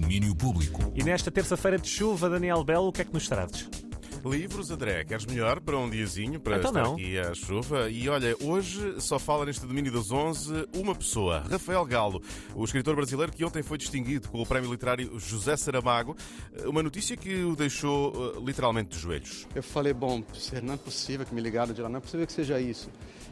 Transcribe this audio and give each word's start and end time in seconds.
Domínio 0.00 0.34
Público. 0.34 0.92
E 0.92 1.04
nesta 1.04 1.30
terça-feira 1.30 1.78
de 1.78 1.88
chuva, 1.88 2.28
Daniel 2.28 2.64
Belo, 2.64 2.88
o 2.88 2.92
que 2.92 3.02
é 3.02 3.04
que 3.04 3.14
nos 3.14 3.28
trazes? 3.28 3.70
Livros, 4.24 4.68
André, 4.70 5.04
queres 5.04 5.24
melhor 5.24 5.60
para 5.60 5.78
um 5.78 5.88
diazinho, 5.88 6.40
para 6.40 6.56
Então 6.56 6.70
estar 6.70 6.82
não. 6.82 6.94
aqui 6.94 7.16
à 7.16 7.32
chuva? 7.32 7.88
E 7.90 8.08
olha, 8.08 8.34
hoje 8.42 8.96
só 8.98 9.20
fala 9.20 9.44
neste 9.46 9.64
domínio 9.66 9.92
das 9.92 10.10
11 10.10 10.66
uma 10.74 10.96
pessoa, 10.96 11.44
Rafael 11.48 11.84
Galo, 11.84 12.20
o 12.56 12.64
escritor 12.64 12.96
brasileiro 12.96 13.30
que 13.30 13.44
ontem 13.44 13.62
foi 13.62 13.78
distinguido 13.78 14.28
com 14.30 14.42
o 14.42 14.46
prémio 14.46 14.68
literário 14.72 15.16
José 15.20 15.56
Saramago. 15.56 16.16
Uma 16.64 16.82
notícia 16.82 17.16
que 17.16 17.44
o 17.44 17.54
deixou 17.54 18.34
eh, 18.36 18.40
literalmente 18.44 18.96
de 18.96 18.98
joelhos. 18.98 19.46
Eu 19.54 19.62
falei, 19.62 19.92
bom, 19.92 20.24
não 20.62 20.74
é 20.74 20.76
possível 20.76 21.24
que 21.24 21.34
me 21.34 21.40
ligaram 21.40 21.72
de 21.72 21.80
lá, 21.82 21.88
não 21.88 21.98
é 21.98 22.00
possível 22.00 22.26
que 22.26 22.32
seja 22.32 22.58
isso. 22.58 22.88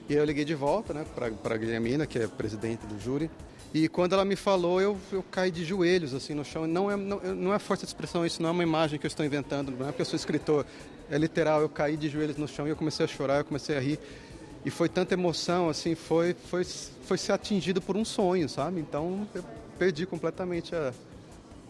E 0.09 0.15
eu 0.15 0.25
liguei 0.25 0.45
de 0.45 0.55
volta, 0.55 0.93
né, 0.93 1.05
para 1.15 1.55
a 1.55 1.57
Guilhermina, 1.57 2.07
que 2.07 2.19
é 2.19 2.27
presidente 2.27 2.87
do 2.87 2.99
júri. 2.99 3.31
E 3.75 3.89
quando 3.89 4.13
ela 4.13 4.25
me 4.25 4.37
falou, 4.37 4.81
eu, 4.81 4.99
eu 5.11 5.23
caí 5.23 5.51
de 5.51 5.65
joelhos 5.65 6.13
assim 6.13 6.35
no 6.35 6.45
chão. 6.45 6.67
Não 6.67 6.91
é, 6.91 6.97
não, 6.97 7.19
não 7.35 7.55
é 7.55 7.59
força 7.59 7.87
de 7.87 7.91
expressão, 7.91 8.27
isso 8.27 8.43
não 8.43 8.51
é 8.51 8.53
uma 8.53 8.63
imagem 8.63 8.99
que 8.99 9.07
eu 9.07 9.09
estou 9.09 9.25
inventando, 9.25 9.71
não 9.71 9.89
é 9.89 9.93
porque 9.93 10.03
eu 10.03 10.07
sou 10.07 10.17
escritor. 10.17 10.67
É 11.11 11.17
literal, 11.17 11.63
eu 11.63 11.69
caí 11.69 11.97
de 11.97 12.09
joelhos 12.09 12.37
no 12.37 12.47
chão 12.47 12.67
e 12.67 12.71
eu 12.71 12.77
comecei 12.77 13.05
a 13.05 13.09
chorar, 13.09 13.39
eu 13.39 13.45
comecei 13.45 13.77
a 13.77 13.81
rir. 13.81 13.99
E 14.65 14.71
foi 14.71 14.89
tanta 14.89 15.15
emoção, 15.15 15.69
assim, 15.69 15.95
foi, 15.95 16.35
foi, 16.49 16.65
foi 16.65 17.19
ser 17.19 17.33
atingido 17.33 17.81
por 17.81 17.97
um 17.97 18.05
sonho, 18.05 18.49
sabe? 18.49 18.81
Então 18.81 19.27
eu 19.35 19.43
perdi 19.79 20.07
completamente 20.07 20.75
a, 20.75 20.93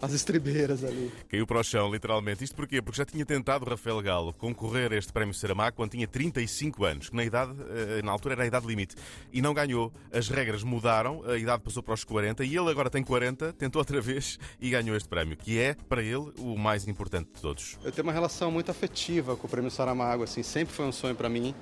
as 0.03 0.13
estribeiras 0.13 0.83
ali. 0.83 1.13
Caiu 1.29 1.47
para 1.47 1.61
o 1.61 1.63
chão, 1.63 1.91
literalmente. 1.91 2.43
Isto 2.43 2.57
porquê? 2.57 2.83
Porque 2.83 2.99
já 2.99 3.05
tinha 3.05 3.25
tentado 3.25 3.65
Rafael 3.65 4.03
Galo 4.03 4.33
concorrer 4.33 4.93
a 4.93 4.97
este 4.97 5.13
prémio 5.13 5.33
Saramago 5.33 5.77
quando 5.77 5.93
tinha 5.93 6.09
35 6.09 6.85
anos, 6.85 7.09
que 7.09 7.15
na 7.15 7.25
idade, 7.25 7.53
eh, 7.71 8.03
na 8.03 8.11
altura 8.11 8.35
era 8.35 8.43
a 8.43 8.47
idade 8.47 8.67
limite, 8.67 8.97
e 9.33 9.41
não 9.41 9.55
ganhou. 9.55 9.93
As 10.13 10.29
regras 10.29 10.65
mudaram, 10.65 11.23
a 11.25 11.39
idade 11.39 11.63
passou 11.63 11.85
para 11.85 11.95
os 11.95 12.03
40 12.03 12.45
e 12.45 12.57
ele 12.57 12.69
agora 12.69 12.91
tem 12.91 13.05
40, 13.05 13.53
tentou 13.53 13.79
outra 13.79 14.01
vez 14.01 14.41
e 14.61 14.71
ganhou 14.71 14.97
este 14.97 15.09
prémio, 15.09 15.37
que 15.37 15.57
é, 15.61 15.75
para 15.89 16.03
ele, 16.03 16.33
o 16.39 16.59
mais 16.59 16.89
importante 16.89 17.31
de 17.33 17.41
todos. 17.41 17.79
Eu 17.85 17.93
tenho 17.93 18.05
uma 18.07 18.13
relação 18.13 18.51
muito 18.51 18.73
afetiva 18.73 19.37
com 19.37 19.47
o 19.47 19.51
prêmio 19.51 19.71
Saramago, 19.71 20.25
assim, 20.25 20.43
sempre 20.43 20.75
foi 20.75 20.85
um 20.85 20.93
sonho 20.93 21.15
para 21.15 21.29
mim. 21.29 21.55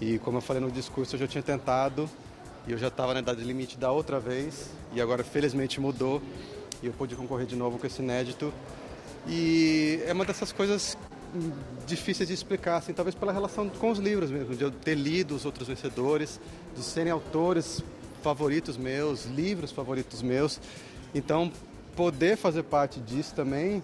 E 0.00 0.18
como 0.20 0.38
eu 0.38 0.42
falei 0.42 0.62
no 0.62 0.70
discurso, 0.70 1.14
eu 1.14 1.20
já 1.20 1.26
tinha 1.28 1.42
tentado 1.42 2.08
e 2.66 2.72
eu 2.72 2.78
já 2.78 2.88
estava 2.88 3.12
na 3.12 3.20
idade 3.20 3.42
limite 3.44 3.76
da 3.76 3.92
outra 3.92 4.18
vez 4.18 4.70
e 4.94 5.00
agora 5.00 5.22
felizmente 5.22 5.80
mudou 5.80 6.22
e 6.82 6.86
eu 6.86 6.92
pude 6.92 7.14
concorrer 7.14 7.46
de 7.46 7.56
novo 7.56 7.78
com 7.78 7.86
esse 7.86 8.02
inédito. 8.02 8.52
E 9.26 10.02
é 10.06 10.12
uma 10.12 10.24
dessas 10.24 10.52
coisas 10.52 10.96
difíceis 11.86 12.28
de 12.28 12.34
explicar, 12.34 12.76
assim, 12.76 12.92
talvez 12.92 13.14
pela 13.14 13.32
relação 13.32 13.68
com 13.68 13.90
os 13.90 13.98
livros 13.98 14.30
mesmo, 14.30 14.54
de 14.54 14.64
eu 14.64 14.70
ter 14.70 14.94
lido 14.94 15.34
os 15.34 15.44
outros 15.44 15.68
vencedores, 15.68 16.40
de 16.76 16.82
serem 16.82 17.12
autores 17.12 17.82
favoritos 18.22 18.76
meus, 18.76 19.24
livros 19.26 19.70
favoritos 19.70 20.22
meus. 20.22 20.60
Então, 21.14 21.50
poder 21.96 22.36
fazer 22.36 22.62
parte 22.64 23.00
disso 23.00 23.34
também 23.34 23.82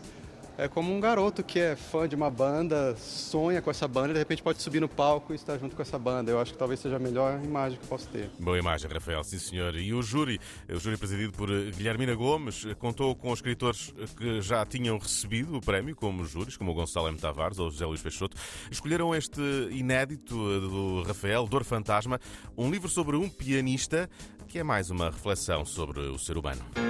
é 0.59 0.67
como 0.67 0.93
um 0.93 0.99
garoto 0.99 1.45
que 1.45 1.61
é 1.61 1.77
fã 1.77 2.09
de 2.09 2.17
uma 2.17 2.29
banda, 2.29 2.97
sonha 2.97 3.63
com 3.63 3.71
essa 3.71 3.87
banda 3.87 4.11
e 4.11 4.13
de 4.15 4.19
repente 4.19 4.43
pode 4.43 4.61
subir 4.61 4.81
no 4.81 4.89
palco 4.89 5.33
e 5.33 5.37
estar 5.37 5.57
junto 5.57 5.77
com 5.77 5.81
essa 5.81 5.97
banda. 5.97 6.33
Eu 6.33 6.41
acho 6.41 6.53
que 6.53 6.59
talvez 6.59 6.81
seja 6.81 6.97
a 6.97 6.99
melhor 6.99 7.41
imagem 7.45 7.79
que 7.79 7.87
posso 7.87 8.09
ter. 8.09 8.29
Boa 8.41 8.59
imagem, 8.59 8.91
Rafael, 8.91 9.23
sim 9.23 9.39
senhor. 9.39 9.77
E 9.77 9.95
o 9.95 10.03
júri, 10.03 10.41
o 10.69 10.81
júri 10.81 10.97
presidido 10.97 11.33
por 11.33 11.49
Guilhermina 11.49 12.13
Gomes, 12.17 12.67
contou 12.81 13.15
com 13.15 13.33
escritores 13.33 13.95
que 14.17 14.41
já 14.41 14.67
tinham 14.67 14.99
recebido 14.99 15.57
o 15.57 15.61
prémio 15.61 15.95
como 15.95 16.25
júris, 16.25 16.57
como 16.57 16.73
o 16.73 16.75
Gonçalo 16.75 17.09
M. 17.09 17.17
Tavares 17.17 17.61
ou 17.61 17.69
o 17.69 17.71
José 17.71 17.87
Luís 17.87 18.03
Peixoto. 18.03 18.37
Escolheram 18.69 19.15
este 19.15 19.41
inédito 19.71 20.35
do 20.35 21.05
Rafael, 21.05 21.47
Dor 21.47 21.63
Fantasma, 21.63 22.19
um 22.57 22.69
livro 22.69 22.89
sobre 22.89 23.17
um 23.17 23.29
pianista 23.29 24.11
que 24.49 24.59
é 24.59 24.65
mais 24.65 24.91
uma 24.91 25.11
reflexão 25.11 25.65
sobre 25.65 26.01
o 26.01 26.19
ser 26.19 26.37
humano. 26.37 26.88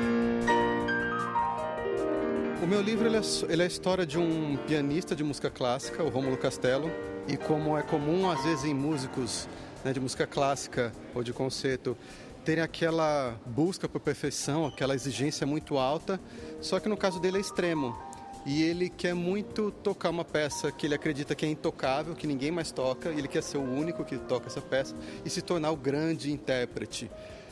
O 2.61 2.67
meu 2.67 2.83
livro 2.83 3.07
ele 3.07 3.17
é, 3.17 3.21
ele 3.49 3.63
é, 3.63 3.65
a 3.65 3.69
história 3.69 4.05
de 4.05 4.19
um 4.19 4.57
pianista 4.67 5.15
de 5.15 5.23
música 5.23 5.49
clássica, 5.49 6.03
o 6.03 6.09
Rômulo 6.09 6.37
Castelo, 6.37 6.91
e 7.29 7.37
como 7.37 7.79
é 7.79 7.83
comum 7.83 8.29
às 8.29 8.43
vezes 8.43 8.65
em 8.65 8.75
músicos 8.75 9.49
né, 9.85 9.93
de 9.93 10.01
música 10.01 10.27
clássica 10.27 10.93
ou 11.15 11.23
de 11.23 11.33
concerto 11.33 11.97
terem 12.45 12.65
aquela 12.65 13.39
busca 13.47 13.89
por 13.89 14.01
perfeição, 14.01 14.67
aquela 14.67 14.97
exigência 14.97 15.47
muito 15.47 15.79
alta, 15.79 16.21
só 16.61 16.81
que 16.81 16.89
no 16.89 16.97
caso 16.97 17.21
dele 17.21 17.37
é 17.37 17.41
extremo. 17.41 17.97
E 18.45 18.63
ele 18.63 18.89
quer 18.89 19.15
muito 19.15 19.71
tocar 19.71 20.11
uma 20.11 20.25
peça 20.25 20.73
que 20.73 20.87
ele 20.87 20.95
acredita 20.97 21.37
que 21.37 21.47
é 21.47 21.49
intocável, 21.49 22.15
que 22.17 22.27
ninguém 22.27 22.51
mais 22.51 22.73
toca, 22.73 23.11
e 23.11 23.19
ele 23.19 23.29
quer 23.29 23.43
ser 23.43 23.59
o 23.59 23.63
único 23.63 24.05
que 24.05 24.19
toca 24.19 24.49
essa 24.49 24.61
peça 24.61 24.97
e 25.25 25.31
se 25.31 25.43
tornar 25.43 25.71
o 25.71 25.77
grande 25.77 26.33
intérprete. 26.33 27.09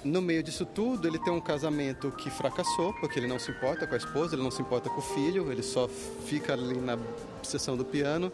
No 0.06 0.22
meio 0.22 0.41
disso 0.41 0.65
tudo, 0.65 1.09
ele 1.09 1.19
tem 1.19 1.33
um 1.33 1.41
casamento 1.41 2.12
que 2.12 2.31
fracassou, 2.31 2.94
porque 3.00 3.19
ele 3.19 3.27
não 3.27 3.41
se 3.41 3.50
importa 3.50 3.89
com 3.89 3.94
a 3.94 3.97
esposa, 3.97 4.37
ele 4.37 4.43
não 4.43 4.53
se 4.53 4.62
importa 4.62 4.89
com 4.89 5.00
o 5.00 5.03
filho, 5.03 5.50
ele 5.50 5.65
só 5.65 5.89
fica 5.89 6.53
ali 6.53 6.78
na 6.78 6.97
sessão 7.43 7.77
do 7.77 7.84
piano. 7.84 8.31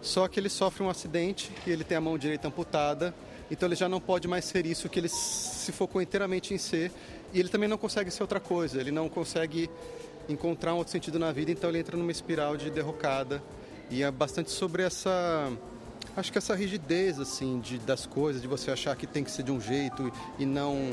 Só 0.00 0.26
que 0.26 0.40
ele 0.40 0.48
sofre 0.48 0.82
um 0.82 0.88
acidente 0.88 1.52
e 1.66 1.70
ele 1.70 1.84
tem 1.84 1.98
a 1.98 2.00
mão 2.00 2.16
direita 2.16 2.48
amputada, 2.48 3.14
então 3.50 3.68
ele 3.68 3.76
já 3.76 3.86
não 3.86 4.00
pode 4.00 4.26
mais 4.26 4.46
ser 4.46 4.64
isso 4.64 4.88
que 4.88 4.98
ele 4.98 5.10
se 5.10 5.70
focou 5.72 6.00
inteiramente 6.00 6.54
em 6.54 6.58
ser. 6.58 6.90
E 7.34 7.38
ele 7.38 7.50
também 7.50 7.68
não 7.68 7.76
consegue 7.76 8.10
ser 8.10 8.22
outra 8.22 8.40
coisa, 8.40 8.80
ele 8.80 8.90
não 8.90 9.06
consegue 9.06 9.68
encontrar 10.26 10.72
um 10.72 10.78
outro 10.78 10.90
sentido 10.90 11.18
na 11.18 11.30
vida, 11.32 11.50
então 11.50 11.68
ele 11.68 11.80
entra 11.80 11.98
numa 11.98 12.10
espiral 12.10 12.56
de 12.56 12.70
derrocada. 12.70 13.42
E 13.90 14.02
é 14.02 14.10
bastante 14.10 14.50
sobre 14.50 14.84
essa 14.84 15.52
acho 16.20 16.30
que 16.30 16.38
essa 16.38 16.54
rigidez 16.54 17.18
assim 17.18 17.58
de, 17.60 17.78
das 17.78 18.06
coisas, 18.06 18.40
de 18.40 18.46
você 18.46 18.70
achar 18.70 18.94
que 18.94 19.06
tem 19.06 19.24
que 19.24 19.30
ser 19.30 19.42
de 19.42 19.50
um 19.50 19.60
jeito 19.60 20.12
e 20.38 20.46
não 20.46 20.90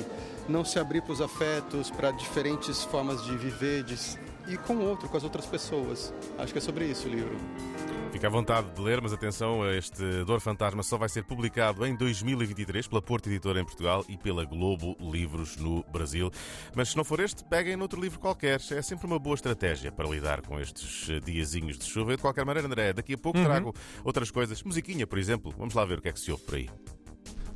não 0.47 0.63
se 0.63 0.79
abrir 0.79 1.01
para 1.01 1.11
os 1.11 1.21
afetos, 1.21 1.91
para 1.91 2.09
diferentes 2.11 2.83
formas 2.83 3.23
de 3.25 3.35
viver, 3.35 3.83
de 3.83 3.95
e 4.47 4.57
com 4.57 4.75
o 4.75 4.83
outro, 4.83 5.09
com 5.09 5.17
as 5.17 5.23
outras 5.25 5.45
pessoas. 5.45 6.13
Acho 6.37 6.53
que 6.53 6.59
é 6.59 6.61
sobre 6.61 6.85
isso 6.85 7.07
o 7.07 7.11
livro. 7.11 7.37
Fica 8.17 8.25
à 8.25 8.31
vontade 8.31 8.71
de 8.71 8.81
ler, 8.81 8.99
mas 8.99 9.13
atenção, 9.13 9.63
este 9.75 10.01
Dor 10.25 10.39
Fantasma 10.39 10.81
só 10.81 10.97
vai 10.97 11.07
ser 11.07 11.23
publicado 11.23 11.85
em 11.85 11.95
2023 11.95 12.87
pela 12.87 12.99
Porta 12.99 13.29
Editora 13.29 13.59
em 13.61 13.63
Portugal 13.63 14.03
e 14.09 14.17
pela 14.17 14.43
Globo 14.43 14.97
Livros 14.99 15.55
no 15.57 15.83
Brasil. 15.83 16.31
Mas 16.73 16.89
se 16.89 16.97
não 16.97 17.03
for 17.03 17.19
este, 17.19 17.43
peguem 17.43 17.75
noutro 17.75 18.01
livro 18.01 18.17
qualquer. 18.19 18.59
É 18.71 18.81
sempre 18.81 19.05
uma 19.05 19.19
boa 19.19 19.35
estratégia 19.35 19.91
para 19.91 20.09
lidar 20.09 20.41
com 20.41 20.59
estes 20.59 21.07
diazinhos 21.23 21.77
de 21.77 21.85
chuva. 21.85 22.13
Eu, 22.13 22.15
de 22.15 22.23
qualquer 22.23 22.43
maneira, 22.43 22.67
André, 22.67 22.91
daqui 22.91 23.13
a 23.13 23.17
pouco 23.19 23.37
Uhum. 23.37 23.45
trago 23.45 23.75
outras 24.03 24.31
coisas. 24.31 24.63
Musiquinha, 24.63 25.05
por 25.05 25.19
exemplo. 25.19 25.53
Vamos 25.55 25.75
lá 25.75 25.85
ver 25.85 25.99
o 25.99 26.01
que 26.01 26.09
é 26.09 26.11
que 26.11 26.19
se 26.19 26.31
ouve 26.31 26.43
por 26.43 26.55
aí. 26.55 26.67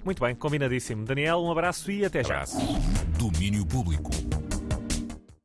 Muito 0.06 0.22
bem, 0.24 0.36
combinadíssimo. 0.36 1.04
Daniel, 1.06 1.40
um 1.42 1.52
abraço 1.52 1.90
e 1.92 2.06
até 2.06 2.24
já. 2.24 2.36
Abraço. 2.36 2.58
Domínio 3.18 3.66
Público. 3.66 4.12